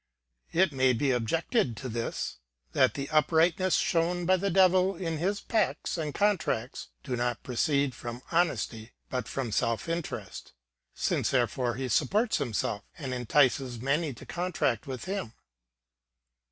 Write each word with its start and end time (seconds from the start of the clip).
It 0.51 0.71
may 0.71 0.93
be 0.93 1.11
objected 1.11 1.77
to 1.77 1.87
this, 1.87 2.39
that 2.71 2.95
the 2.95 3.07
uprightness 3.11 3.75
shown 3.75 4.25
by 4.25 4.35
the 4.37 4.49
Devil 4.49 4.95
in 4.95 5.19
his 5.19 5.41
pacts 5.41 5.95
and 5.95 6.11
contracts 6.11 6.87
does 7.03 7.19
not 7.19 7.43
proceed 7.43 7.93
from 7.93 8.23
honesty 8.31 8.93
but 9.11 9.27
from 9.27 9.51
self 9.51 9.87
interest; 9.87 10.53
since 10.95 11.29
thereby 11.29 11.77
he 11.77 11.87
supports 11.87 12.37
himself, 12.37 12.81
and 12.97 13.13
entices 13.13 13.79
many 13.79 14.11
to 14.15 14.25
contract 14.25 14.87
with 14.87 15.05
him. 15.05 15.33